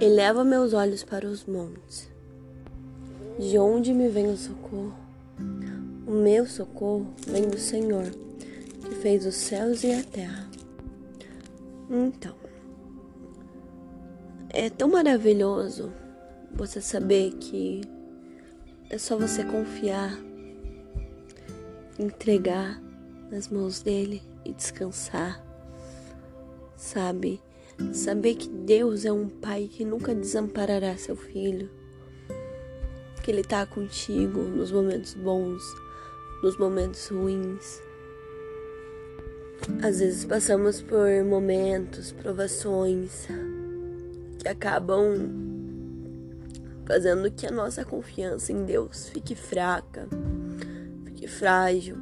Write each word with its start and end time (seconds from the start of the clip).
Eleva 0.00 0.42
meus 0.42 0.72
olhos 0.72 1.04
para 1.04 1.26
os 1.26 1.44
montes. 1.44 2.08
De 3.38 3.58
onde 3.58 3.92
me 3.92 4.08
vem 4.08 4.30
o 4.30 4.36
socorro? 4.36 4.94
O 6.06 6.12
meu 6.12 6.46
socorro 6.46 7.06
vem 7.26 7.46
do 7.46 7.58
Senhor, 7.58 8.06
que 8.82 8.94
fez 8.94 9.26
os 9.26 9.34
céus 9.34 9.84
e 9.84 9.92
a 9.92 10.02
terra. 10.02 10.48
Então, 11.90 12.34
é 14.48 14.70
tão 14.70 14.88
maravilhoso 14.88 15.92
você 16.50 16.80
saber 16.80 17.32
que 17.32 17.82
é 18.88 18.96
só 18.96 19.18
você 19.18 19.44
confiar, 19.44 20.18
entregar 21.98 22.80
nas 23.30 23.48
mãos 23.48 23.82
dele 23.82 24.22
e 24.46 24.54
descansar, 24.54 25.44
sabe? 26.74 27.38
Saber 27.92 28.34
que 28.34 28.48
Deus 28.48 29.04
é 29.04 29.12
um 29.12 29.28
pai 29.28 29.68
que 29.70 29.84
nunca 29.84 30.14
desamparará 30.14 30.96
seu 30.96 31.16
filho, 31.16 31.68
que 33.22 33.30
ele 33.30 33.42
tá 33.42 33.66
contigo 33.66 34.42
nos 34.42 34.70
momentos 34.70 35.14
bons, 35.14 35.62
nos 36.42 36.56
momentos 36.56 37.08
ruins. 37.08 37.82
Às 39.82 39.98
vezes 39.98 40.24
passamos 40.24 40.80
por 40.80 41.24
momentos, 41.24 42.12
provações 42.12 43.26
que 44.38 44.48
acabam 44.48 45.50
fazendo 46.86 47.30
que 47.30 47.46
a 47.46 47.50
nossa 47.50 47.84
confiança 47.84 48.52
em 48.52 48.64
Deus 48.64 49.08
fique 49.08 49.34
fraca, 49.34 50.08
fique 51.04 51.26
frágil. 51.26 51.96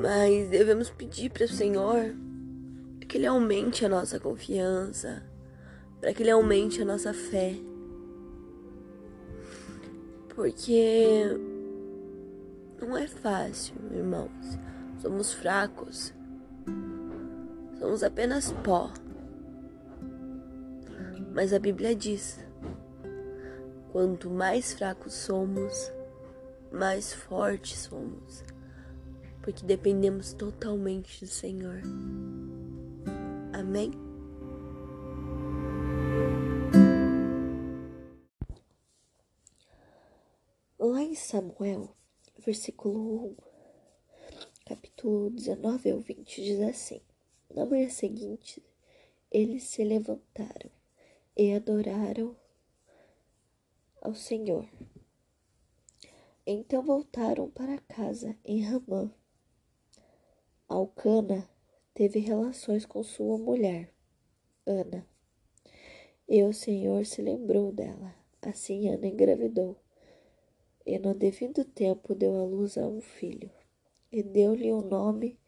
Mas 0.00 0.48
devemos 0.50 0.90
pedir 0.90 1.30
para 1.30 1.44
o 1.44 1.48
Senhor 1.48 2.14
que 3.14 3.18
Ele 3.18 3.28
aumente 3.28 3.86
a 3.86 3.88
nossa 3.88 4.18
confiança, 4.18 5.22
para 6.00 6.12
que 6.12 6.20
Ele 6.20 6.32
aumente 6.32 6.82
a 6.82 6.84
nossa 6.84 7.14
fé. 7.14 7.54
Porque 10.30 11.22
não 12.80 12.96
é 12.96 13.06
fácil, 13.06 13.76
irmãos. 13.92 14.58
Somos 15.00 15.32
fracos. 15.32 16.12
Somos 17.78 18.02
apenas 18.02 18.50
pó. 18.64 18.92
Mas 21.32 21.52
a 21.52 21.60
Bíblia 21.60 21.94
diz: 21.94 22.44
quanto 23.92 24.28
mais 24.28 24.74
fracos 24.74 25.14
somos, 25.14 25.92
mais 26.72 27.14
fortes 27.14 27.78
somos, 27.78 28.42
porque 29.40 29.64
dependemos 29.64 30.32
totalmente 30.32 31.24
do 31.24 31.30
Senhor. 31.30 31.80
Amém? 33.66 33.90
Lá 40.78 41.00
em 41.00 41.14
Samuel, 41.14 41.88
versículo 42.36 43.24
1, 43.24 43.36
capítulo 44.66 45.30
19 45.30 45.92
ao 45.92 45.98
20, 45.98 46.44
diz 46.44 46.60
assim: 46.60 47.00
Na 47.54 47.64
manhã 47.64 47.88
seguinte, 47.88 48.62
eles 49.30 49.62
se 49.62 49.82
levantaram 49.82 50.70
e 51.34 51.54
adoraram 51.54 52.36
ao 54.02 54.14
Senhor. 54.14 54.68
Então 56.46 56.82
voltaram 56.82 57.50
para 57.50 57.78
casa 57.78 58.36
em 58.44 58.60
Ramã. 58.60 59.10
Alcana 60.68 61.48
teve 61.94 62.18
relações 62.18 62.84
com 62.84 63.02
sua 63.02 63.38
mulher, 63.38 63.94
Ana. 64.66 65.06
E 66.28 66.42
o 66.42 66.52
Senhor 66.52 67.06
se 67.06 67.22
lembrou 67.22 67.70
dela. 67.70 68.14
Assim 68.42 68.88
Ana 68.88 69.06
engravidou. 69.06 69.76
E 70.84 70.98
no 70.98 71.14
devido 71.14 71.64
tempo 71.64 72.14
deu 72.14 72.36
à 72.38 72.44
luz 72.44 72.76
a 72.76 72.86
um 72.86 73.00
filho. 73.00 73.50
E 74.10 74.22
deu-lhe 74.22 74.72
o 74.72 74.82
nome 74.82 75.38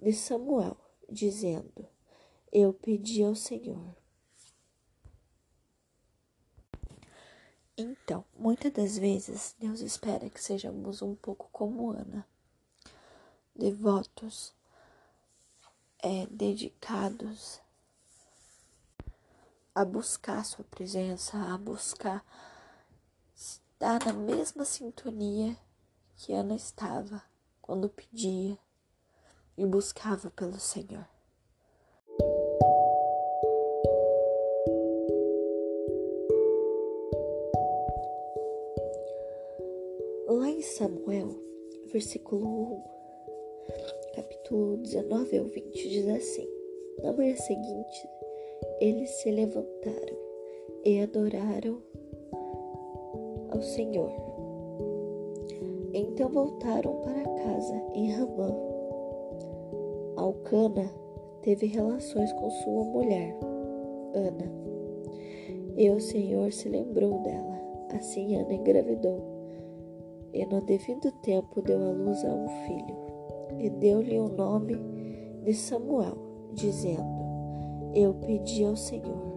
de 0.00 0.12
Samuel, 0.12 0.76
dizendo: 1.08 1.86
Eu 2.50 2.72
pedi 2.72 3.22
ao 3.22 3.34
Senhor. 3.34 3.96
Então, 7.76 8.24
muitas 8.36 8.72
das 8.72 8.98
vezes, 8.98 9.54
Deus 9.58 9.80
espera 9.80 10.28
que 10.28 10.42
sejamos 10.42 11.00
um 11.00 11.14
pouco 11.14 11.48
como 11.50 11.90
Ana, 11.90 12.26
devotos 13.56 14.54
é, 16.02 16.26
dedicados 16.26 17.60
a 19.74 19.84
buscar 19.84 20.44
Sua 20.44 20.64
presença, 20.64 21.36
a 21.52 21.56
buscar 21.56 22.24
estar 23.34 24.04
na 24.04 24.12
mesma 24.12 24.64
sintonia 24.64 25.56
que 26.16 26.32
Ana 26.34 26.54
estava 26.54 27.22
quando 27.62 27.88
pedia 27.88 28.58
e 29.56 29.64
buscava 29.64 30.30
pelo 30.30 30.58
Senhor. 30.58 31.06
Lá 40.28 40.48
em 40.48 40.62
Samuel, 40.62 41.38
versículo 41.92 42.74
1, 42.76 42.99
capítulo 44.50 44.76
19 44.78 45.38
ao 45.38 45.44
20, 45.44 45.88
diz 45.88 46.08
assim: 46.08 46.48
Na 47.02 47.12
manhã 47.12 47.36
seguinte, 47.36 48.08
eles 48.80 49.08
se 49.10 49.30
levantaram 49.30 50.16
e 50.84 51.00
adoraram 51.00 51.78
ao 53.50 53.62
Senhor. 53.62 54.10
Então 55.94 56.28
voltaram 56.28 57.00
para 57.00 57.22
casa 57.22 57.82
em 57.94 58.10
Ramã. 58.10 58.52
Alcana 60.16 60.90
teve 61.42 61.66
relações 61.66 62.32
com 62.32 62.50
sua 62.50 62.84
mulher, 62.84 63.36
Ana. 64.14 64.50
E 65.76 65.88
o 65.90 66.00
Senhor 66.00 66.52
se 66.52 66.68
lembrou 66.68 67.22
dela. 67.22 67.60
Assim 67.94 68.36
Ana 68.36 68.52
engravidou. 68.52 69.20
E 70.32 70.44
no 70.46 70.60
devido 70.60 71.10
tempo 71.22 71.62
deu 71.62 71.78
à 71.78 71.90
luz 71.90 72.24
a 72.24 72.32
um 72.32 72.48
filho 72.66 73.09
e 73.60 73.68
deu-lhe 73.68 74.18
o 74.18 74.28
nome 74.28 74.74
de 75.44 75.52
Samuel, 75.52 76.16
dizendo: 76.54 77.04
Eu 77.94 78.14
pedi 78.14 78.64
ao 78.64 78.74
Senhor. 78.74 79.30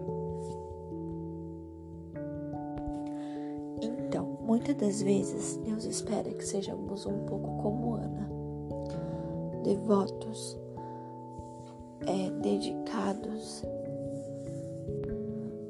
Então, 3.81 4.37
muitas 4.41 4.75
das 4.75 5.01
vezes, 5.01 5.57
Deus 5.57 5.83
espera 5.83 6.29
que 6.29 6.45
sejamos 6.45 7.05
um 7.05 7.25
pouco 7.25 7.61
como 7.61 7.95
Ana, 7.95 8.29
devotos, 9.63 10.57
é, 12.05 12.29
dedicados 12.41 13.63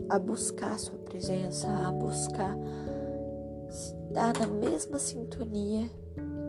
a 0.10 0.20
buscar 0.20 0.78
Sua 0.78 0.98
presença, 1.00 1.68
a 1.68 1.92
buscar 1.92 2.56
estar 3.70 4.34
na 4.40 4.46
mesma 4.46 5.00
sintonia 5.00 5.90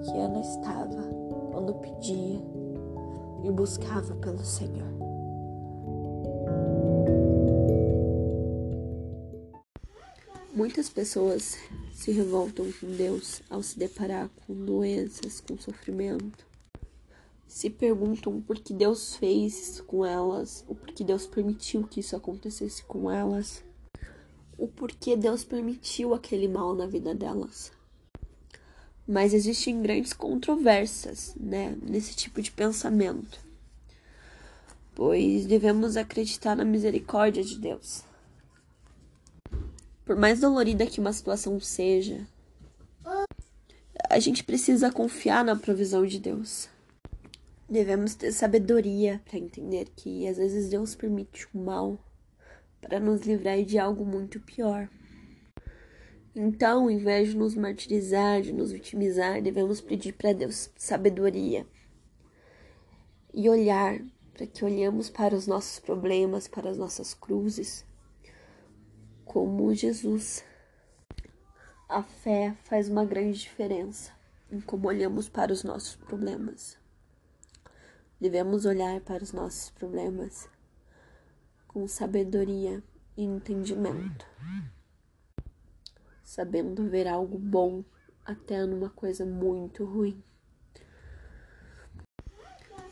que 0.02 0.18
Ana 0.18 0.40
estava 0.40 1.23
quando 1.54 1.72
pedia 1.74 2.42
e 3.44 3.50
buscava 3.52 4.16
pelo 4.16 4.44
Senhor. 4.44 4.92
Muitas 10.52 10.88
pessoas 10.88 11.56
se 11.92 12.10
revoltam 12.10 12.66
com 12.80 12.88
Deus 12.96 13.40
ao 13.48 13.62
se 13.62 13.78
deparar 13.78 14.28
com 14.44 14.52
doenças, 14.52 15.40
com 15.40 15.56
sofrimento. 15.56 16.44
Se 17.46 17.70
perguntam 17.70 18.40
por 18.40 18.58
que 18.58 18.74
Deus 18.74 19.14
fez 19.14 19.68
isso 19.68 19.84
com 19.84 20.04
elas, 20.04 20.64
o 20.66 20.74
porquê 20.74 21.04
Deus 21.04 21.24
permitiu 21.24 21.84
que 21.84 22.00
isso 22.00 22.16
acontecesse 22.16 22.82
com 22.82 23.08
elas, 23.08 23.62
o 24.58 24.66
porquê 24.66 25.16
Deus 25.16 25.44
permitiu 25.44 26.14
aquele 26.14 26.48
mal 26.48 26.74
na 26.74 26.86
vida 26.86 27.14
delas. 27.14 27.70
Mas 29.06 29.34
existem 29.34 29.82
grandes 29.82 30.12
controvérsias, 30.12 31.34
né, 31.38 31.76
nesse 31.82 32.14
tipo 32.14 32.40
de 32.40 32.50
pensamento. 32.50 33.38
Pois 34.94 35.44
devemos 35.44 35.96
acreditar 35.96 36.56
na 36.56 36.64
misericórdia 36.64 37.42
de 37.42 37.58
Deus. 37.58 38.02
Por 40.04 40.16
mais 40.16 40.40
dolorida 40.40 40.86
que 40.86 41.00
uma 41.00 41.12
situação 41.12 41.58
seja, 41.58 42.26
a 44.08 44.18
gente 44.18 44.44
precisa 44.44 44.92
confiar 44.92 45.44
na 45.44 45.56
provisão 45.56 46.06
de 46.06 46.18
Deus. 46.18 46.68
Devemos 47.68 48.14
ter 48.14 48.30
sabedoria 48.30 49.20
para 49.24 49.38
entender 49.38 49.88
que 49.96 50.28
às 50.28 50.36
vezes 50.36 50.68
Deus 50.68 50.94
permite 50.94 51.46
o 51.54 51.58
mal 51.58 51.98
para 52.80 53.00
nos 53.00 53.22
livrar 53.22 53.62
de 53.64 53.78
algo 53.78 54.04
muito 54.04 54.38
pior. 54.40 54.88
Então, 56.36 56.84
ao 56.84 56.90
invés 56.90 57.28
de 57.28 57.36
nos 57.36 57.54
martirizar, 57.54 58.42
de 58.42 58.52
nos 58.52 58.72
vitimizar, 58.72 59.40
devemos 59.40 59.80
pedir 59.80 60.14
para 60.14 60.32
Deus 60.32 60.68
sabedoria 60.76 61.64
e 63.32 63.48
olhar 63.48 64.00
para 64.32 64.46
que 64.46 64.64
olhemos 64.64 65.08
para 65.08 65.34
os 65.34 65.46
nossos 65.46 65.78
problemas, 65.78 66.48
para 66.48 66.68
as 66.68 66.76
nossas 66.76 67.14
cruzes, 67.14 67.86
como 69.24 69.72
Jesus. 69.72 70.44
A 71.88 72.02
fé 72.02 72.56
faz 72.64 72.88
uma 72.88 73.04
grande 73.04 73.38
diferença 73.38 74.12
em 74.50 74.60
como 74.60 74.88
olhamos 74.88 75.28
para 75.28 75.52
os 75.52 75.62
nossos 75.62 75.94
problemas. 75.94 76.76
Devemos 78.20 78.64
olhar 78.64 79.00
para 79.02 79.22
os 79.22 79.32
nossos 79.32 79.70
problemas 79.70 80.48
com 81.68 81.86
sabedoria 81.86 82.82
e 83.16 83.22
entendimento, 83.22 84.26
sabendo 86.34 86.88
ver 86.88 87.06
algo 87.06 87.38
bom 87.38 87.84
até 88.24 88.66
numa 88.66 88.90
coisa 88.90 89.24
muito 89.24 89.84
ruim. 89.84 90.20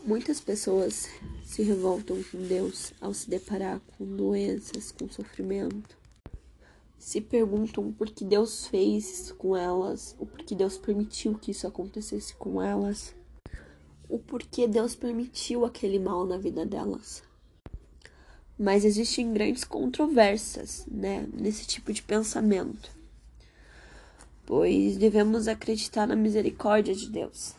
Muitas 0.04 0.40
pessoas 0.40 1.08
se 1.44 1.64
revoltam 1.64 2.22
com 2.30 2.38
Deus 2.46 2.92
ao 3.00 3.12
se 3.12 3.28
deparar 3.28 3.80
com 3.80 4.04
doenças, 4.04 4.92
com 4.92 5.08
sofrimento. 5.08 5.98
Se 6.96 7.20
perguntam 7.20 7.92
por 7.92 8.08
que 8.10 8.24
Deus 8.24 8.68
fez 8.68 9.10
isso 9.12 9.34
com 9.34 9.56
elas, 9.56 10.14
o 10.20 10.26
porquê 10.26 10.54
Deus 10.54 10.78
permitiu 10.78 11.36
que 11.36 11.50
isso 11.50 11.66
acontecesse 11.66 12.34
com 12.36 12.62
elas, 12.62 13.12
o 14.08 14.20
porquê 14.20 14.68
Deus 14.68 14.94
permitiu 14.94 15.64
aquele 15.64 15.98
mal 15.98 16.24
na 16.24 16.38
vida 16.38 16.64
delas. 16.64 17.24
Mas 18.56 18.84
existem 18.84 19.32
grandes 19.32 19.64
controvérsias, 19.64 20.86
né, 20.86 21.28
nesse 21.32 21.66
tipo 21.66 21.92
de 21.92 22.04
pensamento. 22.04 23.01
Pois 24.44 24.96
devemos 24.96 25.48
acreditar 25.48 26.06
na 26.06 26.16
misericórdia 26.16 26.94
de 26.94 27.08
Deus. 27.08 27.54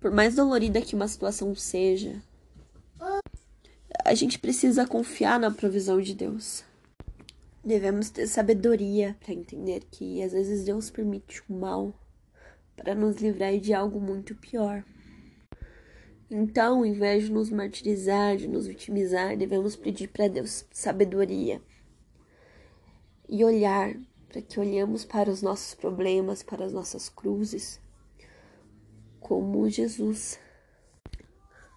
Por 0.00 0.10
mais 0.10 0.36
dolorida 0.36 0.80
que 0.80 0.94
uma 0.94 1.08
situação 1.08 1.54
seja, 1.54 2.22
a 4.04 4.14
gente 4.14 4.38
precisa 4.38 4.86
confiar 4.86 5.40
na 5.40 5.50
provisão 5.50 6.00
de 6.00 6.14
Deus. 6.14 6.64
Devemos 7.64 8.10
ter 8.10 8.28
sabedoria 8.28 9.16
para 9.18 9.34
entender 9.34 9.82
que 9.90 10.22
às 10.22 10.32
vezes 10.32 10.64
Deus 10.64 10.88
permite 10.90 11.42
o 11.48 11.52
mal 11.52 11.92
para 12.76 12.94
nos 12.94 13.16
livrar 13.16 13.58
de 13.58 13.74
algo 13.74 14.00
muito 14.00 14.34
pior. 14.36 14.84
Então, 16.30 16.84
em 16.84 16.92
vez 16.92 17.24
de 17.24 17.32
nos 17.32 17.50
martirizar, 17.50 18.36
de 18.36 18.46
nos 18.46 18.66
vitimizar, 18.66 19.36
devemos 19.36 19.74
pedir 19.74 20.08
para 20.08 20.28
Deus 20.28 20.64
sabedoria 20.70 21.60
e 23.28 23.44
olhar 23.44 23.96
para 24.36 24.42
que 24.42 24.60
olhemos 24.60 25.02
para 25.02 25.30
os 25.30 25.40
nossos 25.40 25.74
problemas, 25.74 26.42
para 26.42 26.66
as 26.66 26.70
nossas 26.70 27.08
cruzes, 27.08 27.80
como 29.18 29.66
Jesus. 29.66 30.38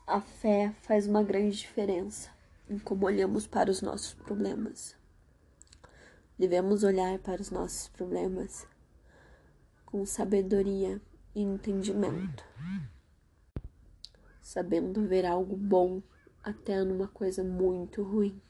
A 0.05 0.19
fé 0.19 0.75
faz 0.81 1.07
uma 1.07 1.23
grande 1.23 1.55
diferença 1.55 2.29
em 2.69 2.77
como 2.77 3.05
olhamos 3.05 3.47
para 3.47 3.71
os 3.71 3.81
nossos 3.81 4.13
problemas. 4.13 4.93
Devemos 6.37 6.83
olhar 6.83 7.17
para 7.19 7.41
os 7.41 7.49
nossos 7.49 7.87
problemas 7.87 8.67
com 9.85 10.05
sabedoria 10.05 10.99
e 11.33 11.41
entendimento 11.41 12.43
sabendo 14.41 15.07
ver 15.07 15.25
algo 15.25 15.55
bom 15.55 16.01
até 16.43 16.83
numa 16.83 17.07
coisa 17.07 17.41
muito 17.41 18.03
ruim. 18.03 18.41